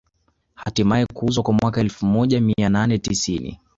[0.55, 3.59] Hatimaye kuuzwa mwaka elfu moja mia nane tisini